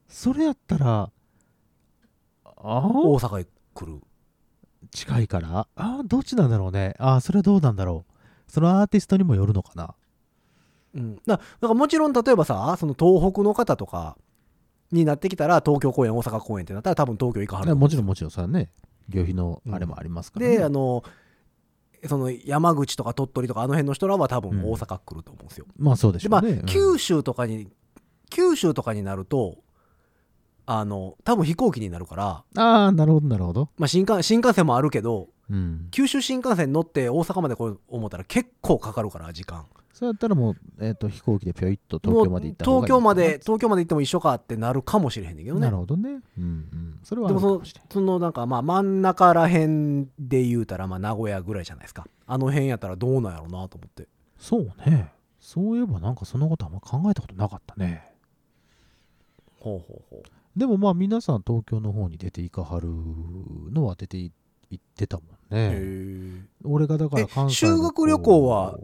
[0.09, 1.11] それやったらあ
[2.67, 4.01] 大阪へ来る。
[4.91, 5.67] 近いから？
[5.77, 6.95] あどっちなんだろうね。
[6.99, 8.13] あそれどうなんだろう。
[8.51, 9.95] そのアーティストにもよるのかな？
[10.95, 14.17] うん、だだからもちろん例えばさその東北の方とか
[14.91, 18.71] になってきたら東京公演大阪公演ってなったら多分東京行かはるもちろんもちろんそれはね。
[19.09, 20.57] 旅費のあれもありますから、ね。
[20.57, 21.05] であの
[22.07, 24.65] その山口とか鳥取とかあの辺の人らは多分うん。
[24.73, 26.67] 大阪来ると思うんですよ、まあそうでしょうね、うん。
[26.67, 27.69] 九州とかに
[28.31, 29.59] 九州とかになると
[30.67, 33.71] あの多分飛行機になるから、ああなるほどなるほど。
[33.79, 35.89] まあ、新幹新幹線もあるけどうん。
[35.91, 39.65] 九州新幹線乗って大阪まで来よう思ったら結構かかるから時間。
[39.93, 45.63] そうやったらもう、えー、と飛行機でぴょいっと東京まで行った方がいい東京まで東京まで行っても一緒かってなるかもしれへんねんけどね。
[45.63, 46.21] なるほどね。
[46.37, 47.01] うんうん。
[47.03, 52.07] それはあでもそのそのなんかまあ真ん中らへんで言うたらまあ名古屋ぐらいじゃないですか。
[52.27, 54.09] あの辺やったらどうなんやろうなと思って。
[54.39, 55.13] そうね。
[55.41, 58.05] そういえばなんかそのことあんま考えたことなかったね。
[59.61, 62.89] ほうほうほうでもまあ皆さん東京の方に出ていかはる
[63.71, 64.33] のは出てい
[64.71, 66.43] 行ってたもんね。
[66.65, 68.79] 俺がだからえ関西の修学旅行は？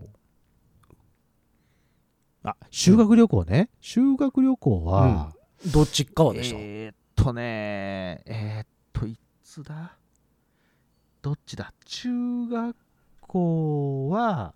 [2.44, 3.70] あ修学旅行ね。
[3.80, 5.32] 修学旅行は、
[5.72, 9.96] どっち側でした、えーっとねえーっといつだ？
[11.22, 11.72] どっちだ？
[11.84, 12.76] 中学
[13.20, 14.54] 校は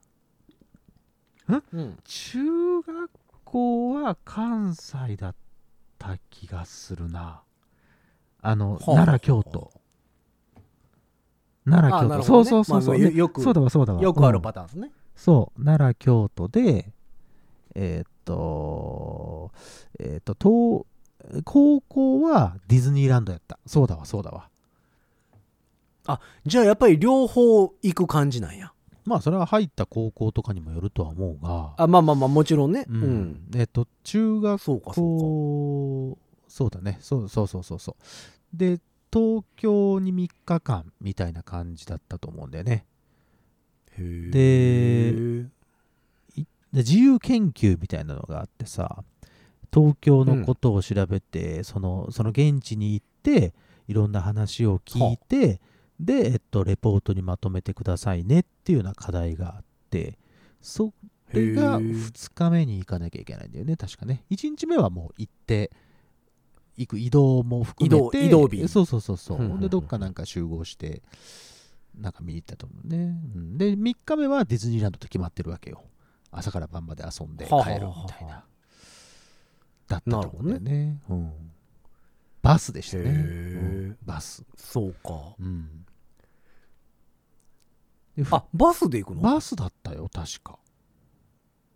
[1.49, 1.97] うん。
[2.05, 3.11] 中学
[3.45, 5.37] 校は関西だった
[6.31, 7.43] 気がするな。
[8.43, 9.73] あの、はあ奈良京都。
[11.69, 14.01] 奈良京都、そうそうそうそう、まあねよくそうだわそうだわ。
[14.01, 14.43] よくあるうん。
[14.43, 16.93] パターンですね、そう奈良京都で
[17.75, 19.51] えーっと
[19.99, 20.87] えーっと
[21.35, 23.59] 東高校はディズニーランドやった。
[23.67, 24.49] そうだわそうだわ。
[26.47, 28.73] じゃあやっぱり両方行く感じなんや。
[29.07, 31.75] まあそれは入った高校とかにもよるとは思うが。
[31.77, 32.85] あ、まあまあまあ、もちろんね。
[32.89, 33.03] ううん。
[33.03, 33.51] ん。
[33.57, 36.99] えっと中学そうか、そう校そうだね。
[37.01, 38.57] そうそうそうそうそう。
[38.57, 38.81] で
[39.13, 42.85] 東京に3日間みたいな感じだったと思うんだよね。
[43.97, 45.13] で
[46.73, 49.03] で自由研究みたいなのがあってさ
[49.73, 53.55] 東京のことを調べて、そのその現地に行って
[53.89, 55.61] いろんな話を聞いて
[55.99, 60.19] で、えっと、レポートにまとめてくださいねっていうような課題があって
[60.61, 60.93] そ
[61.33, 61.79] れがへー。
[61.79, 64.25] 2日目に行かなきゃいけないんだよね確かね。
[64.31, 65.71] 1日目はもう行って
[66.77, 68.69] 行く移動も含めて移動移動日。
[68.69, 69.61] そうそうそうそう、うんうんうん。
[69.61, 71.03] でどっかなんか集合して
[71.99, 73.57] なんか見に行ったと思うね、うん。
[73.57, 75.83] で3日目はディズニーランドと決まってるわけよ。
[76.31, 78.45] 朝から晩まで遊んで帰るみたいな。
[79.89, 81.01] だったと思うんだよね。
[81.09, 81.33] うん、
[82.47, 83.97] バスでしたね、うん。
[84.05, 85.35] バス、そうか。
[85.41, 85.85] うん、
[88.31, 89.23] あ、バスで行くの？
[89.23, 90.57] バスだったよ確か。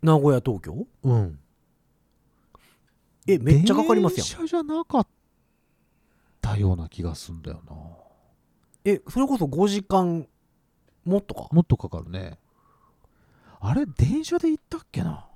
[0.01, 0.87] 名古屋、東京？
[1.03, 1.39] うん。
[3.27, 4.27] え、めっちゃかかりますやん。
[4.27, 5.07] 電車じゃなかっ
[6.39, 7.75] たような気がすんだよな。
[8.85, 10.25] え、それこそ5時間
[11.03, 11.49] もっとか？
[11.51, 12.39] もっとかかるね。
[13.59, 15.27] あれ電車で行ったっけな？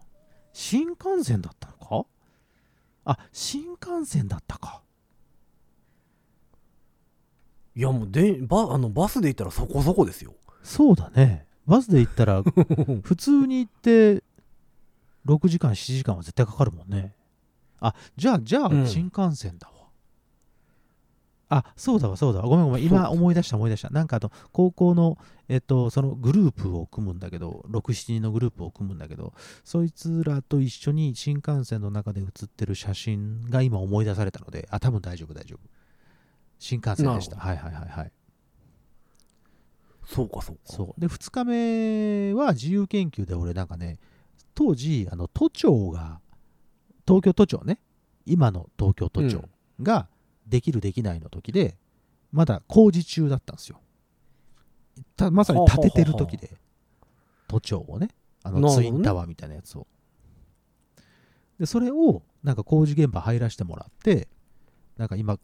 [0.54, 2.08] 新幹線だったのか？
[3.04, 4.82] あ新幹線だったか
[7.76, 10.34] いや、もうでバあのバスで行ったらそこそこですよ。
[10.64, 11.46] そうだね。
[11.68, 12.42] バスで行ったら
[13.04, 14.24] 普通に行って
[15.26, 17.14] 6時間7時間は絶対かかるもんね。
[17.80, 18.88] あじゃあじゃあうん。
[18.88, 19.74] 新幹線だわ、
[21.50, 22.48] あそうだわそうだわ。
[22.48, 22.84] ごめんごめん。
[22.84, 23.90] 今思い出した思い出した。
[23.90, 25.18] なんかあの高校の
[25.50, 29.34] えっとそのグループを組むんだけど67人のグループを組むんだけど
[29.64, 35.68] そいつらと一緒に新幹線の中で写ってる写真が今思い出されたのであ多分大丈夫大丈夫
[36.60, 37.36] 新幹線でした。
[37.36, 38.12] なはいはいはいはい。
[40.06, 40.62] そうか、そうか。
[40.66, 41.02] そう。
[41.02, 43.98] で2日目は自由研究で俺なんかね
[44.54, 46.20] 当時あの都庁が
[47.08, 47.80] 東京都庁ね。
[48.26, 49.44] 今の東京都庁
[49.82, 50.08] が
[50.48, 51.78] できるできないの時で
[52.32, 53.80] まだ工事中だったんですよ。
[55.16, 56.58] たまさに建ててる時で。
[57.48, 58.10] 都庁をね。
[58.44, 59.88] あのツインタワーみたいなやつを。
[61.60, 64.28] でそれをなんか工事現場入らせてもらって
[64.98, 65.38] なんか今。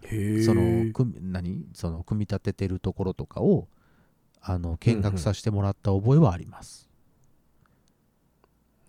[0.45, 1.65] その組何？
[1.73, 3.67] その組み立ててるところとかを
[4.41, 6.89] あの見学させてもらった覚えはあります、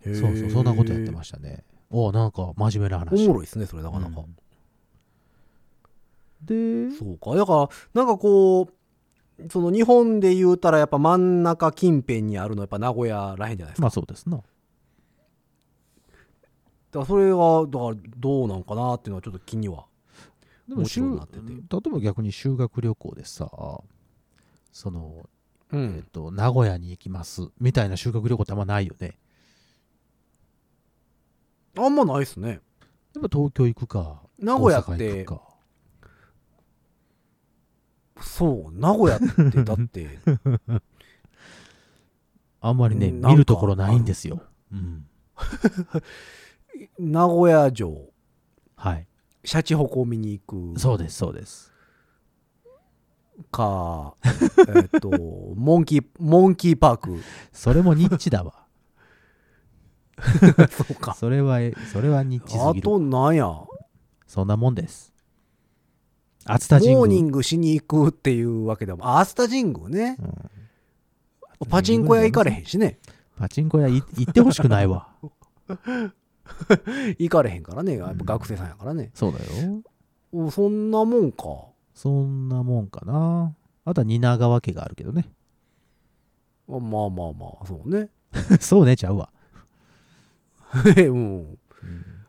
[0.07, 4.21] へーそうそうそんなことやってましたねおおなんか真面目なお話もろいですね、それなかなか。
[4.21, 4.37] うん
[6.45, 7.37] でそうか。
[7.37, 8.69] だから、なんかこ
[9.39, 13.83] う、その日本で言うたらやっぱ真ん中近辺にあるのはやっぱ名古屋らへんじゃないですか。
[13.83, 14.49] まあそうですなだか
[16.99, 19.85] らそれが、だからどうなんかなっていうのはちょっと気には。
[20.69, 21.41] でも修例ろんなってて。
[21.41, 23.51] えば逆に修学旅行でさ
[24.73, 25.29] その、
[25.73, 26.11] うえっ。
[26.11, 29.19] と名古屋に行きますみたいな修学旅行ってあんまないよね。
[31.77, 32.49] あんまないっすね。
[32.49, 32.61] やっ
[33.23, 35.53] ぱ東京行くか名古屋って行く、か。
[38.23, 39.21] そう、名古屋っ
[39.53, 40.19] てだって、
[42.63, 45.07] あんまりね見るところないんですよ、うん、
[46.99, 48.13] 名古屋城、
[48.77, 49.07] はい
[49.45, 50.81] シャチホコ見に行く。
[50.81, 51.73] そうですそうです。
[53.51, 55.11] か、 えっと、
[55.57, 57.21] モンキー、モンキーパーク。
[57.53, 58.67] それもニッチだわ。
[60.71, 61.15] そうか。
[61.15, 61.59] それは
[61.93, 62.69] それはニッチすぎる。
[62.69, 63.51] あと、なんや、
[64.27, 65.13] そんなもんです。
[66.45, 70.17] 熱田神宮モーニングしに行くっていうわけでも、あ、アスタ神宮ね。
[71.61, 71.69] うん。
[71.69, 72.99] パチンコ屋行かれへんしね。
[73.37, 75.09] パチンコ屋い行ってほしくないわ
[77.19, 77.97] 行かれへんからね。
[77.97, 79.11] やっぱ学生さんやからね。
[79.15, 79.83] そうだよ
[80.33, 81.45] おそんなもんか。
[81.95, 85.29] そんなもんかなあとは蜷川家があるけどね
[86.67, 88.09] まあまあまあ、そうね。
[88.61, 89.29] そうねちゃうわ、
[90.97, 91.59] うん。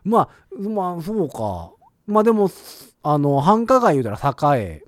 [0.04, 0.28] まあ、
[0.68, 1.72] まあ、そうか。
[2.06, 2.50] まあでも、
[3.02, 4.82] あの、繁華街言うたら栄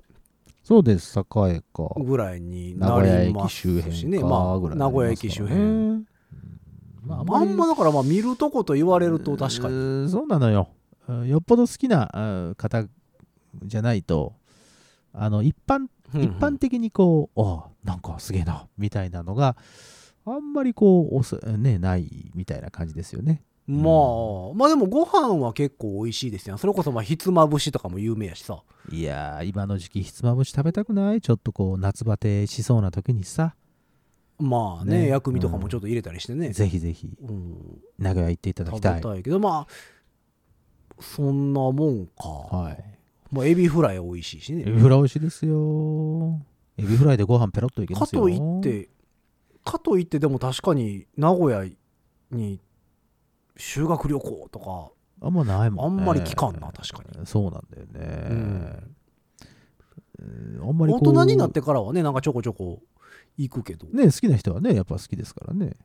[0.63, 1.61] そうです栄か
[1.97, 4.19] ぐらいに名なりますしね。
[4.19, 6.05] まあ、ぐらい名古屋駅周辺。
[7.27, 9.77] 辺まあ、あんまだからまあ見るとこと言われると確かうに。
[9.77, 10.69] ーそうなのよ
[11.07, 12.85] うんよっぽど好きなうん方
[13.63, 14.33] じゃないと
[15.13, 19.57] あの一般一般的にこう、ああなんかすげえなみたいなのが
[20.25, 26.57] あんまりこうおすねないみたいな感じですよねまあ、まあでもご飯は結構美味しいですよ。
[26.57, 28.63] それこそまあひつまぶしとかも有名やしさ。
[28.89, 31.19] いやー今の時期ひつまぶし食べたくない？
[31.19, 33.55] ちょっとこう夏バテしそうな時にさ
[34.39, 36.49] まあね、ね薬味とかもちょっと入れたりしてね。
[36.51, 42.27] ぜひぜひうん、名古屋行っていただき食たいべたいけど、まあ、そんなもんか。
[42.55, 42.83] はい。
[43.31, 44.61] まあ、エビフライ美味しいしね。
[44.61, 46.39] エビフライ美味しいですよ。
[46.77, 48.21] エビフライでご飯ペロッといけますよ。
[48.21, 48.89] かといって、
[49.63, 51.65] かといってでも確かに名古屋
[52.31, 52.59] に
[53.57, 56.01] 修学旅行とか、あんまないもんね。
[56.01, 57.25] あんまり聞かんな確かに。
[57.25, 58.27] そうなんだよね。
[58.29, 58.97] うん
[60.19, 60.23] う
[60.63, 62.81] んあんまりこ大う人になってからはね、なんかちょこちょこ
[63.37, 63.87] 行くけど。
[63.87, 65.75] ね、好きな人はね、やっぱ好きですからね。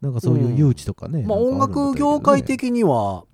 [0.00, 1.24] なんかそういう誘致とかね。
[1.26, 3.24] まあ音なんかるんだ楽業界的には、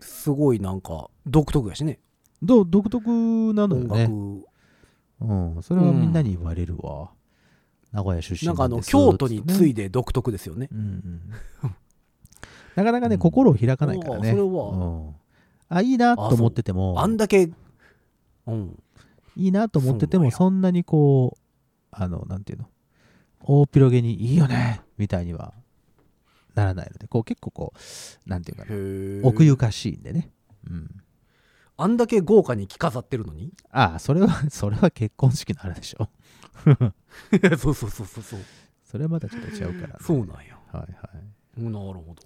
[0.00, 2.00] すごいなんか独特やしね。
[2.42, 3.08] どう独特
[3.54, 4.02] なのよ音ね。
[4.02, 4.46] 楽。
[5.20, 5.62] うん。
[5.62, 7.10] それはみんなに言われるわ。
[7.92, 10.68] 名古屋出身なんかあの、京都に次いで独特ですよね。
[10.70, 11.20] うんうん
[12.76, 14.28] なかなかね、うん心を開かないからね。
[14.28, 15.14] ああそれはうん
[15.68, 17.50] あ、いいなと思ってても、あんだけ、
[18.46, 18.78] うん。
[19.34, 21.40] いいなと思ってても、そんなにこう、
[21.90, 22.68] あの、なんていうの、
[23.46, 25.54] 大っ広げにいいよねみたいには
[26.54, 30.30] ならないので、こう結構こう、なんていうかな、へ奥ゆかしいんでね。
[30.68, 30.90] うん。
[31.78, 33.52] あんだけ豪華に着飾ってるのに？
[33.70, 36.08] ああ、それは、 それは結婚式のあれでしょ。
[37.58, 38.40] そうそうそうそうそう。
[38.84, 39.94] それはまたちょっと違うから、ね。
[40.00, 40.58] そうなんや。
[40.72, 41.62] はいはい。
[41.62, 42.22] なるほど。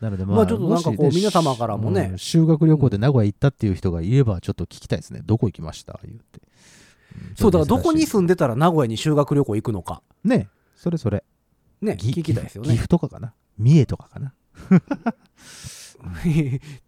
[0.00, 5.20] なのでまあ、まあちょっとなんかこう皆様からもねうん修学旅行で名古屋行ったっていう人がいれば、ちょっと聞きたいですね。
[5.24, 5.98] どこ行きました？
[6.04, 6.38] 言って。
[7.32, 10.02] んそうだからどこに住んでたら名古屋に修学旅行行くのか。
[10.24, 10.48] ね、
[10.80, 11.22] それそれ。
[11.82, 12.70] ね、ぎ聞きたいですよね。
[12.70, 13.34] 岐阜とかかな？
[13.58, 14.32] 三重とかかな？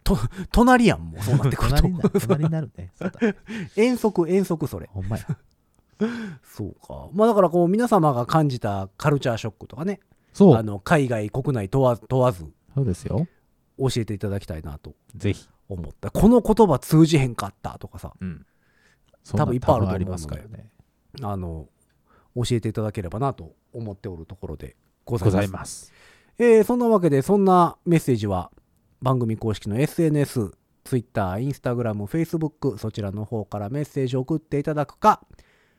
[0.03, 0.17] と、
[0.51, 1.99] 隣やん、もうそうなってくると隣。
[2.21, 2.91] 隣になるね。
[3.77, 4.89] 遠足、遠足それ。
[4.91, 5.27] ほんまや。
[6.43, 7.09] そうか。
[7.13, 9.99] まあだからこう皆様が感じたカルチャーショックとかね、
[10.33, 10.55] そう。
[10.55, 13.27] あの、海外、国内問わ問わずそうですよ。
[13.77, 15.47] 教えていただきたいなとぜひ。
[15.69, 16.09] 思った。
[16.09, 18.43] この言葉通じへんかったとかさ、うん。
[19.35, 20.71] 多分いっぱいあると思うのでありますからね。
[21.21, 21.69] あの、
[22.35, 24.75] 教えていただければなと思っておるところで
[25.05, 25.41] ございごます。
[25.41, 25.93] ざいます。
[26.39, 28.51] えーそんなわけで、そんなメッセージは
[29.01, 30.51] 番組公式の SNS、
[30.83, 35.21] Twitter、Instagram、Facebook、そちらの方からメッセージを送っていただくか、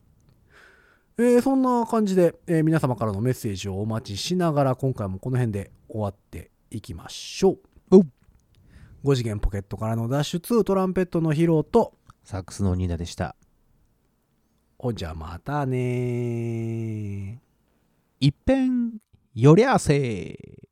[1.16, 7.58] えーそんな感じで、えー皆様からのメッセージをお待ちしながら今回もこの辺で終わっていきましょう。
[9.04, 11.94] おう5次元ポケットからの脱出トランペットの披露と
[12.24, 13.36] サックスのニーナでした。
[14.78, 17.36] ほんじゃまたねー。
[18.20, 18.98] いっぺん、
[19.34, 20.71] よりゃあせー。